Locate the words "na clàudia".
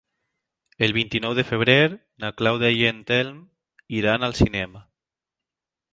2.25-2.71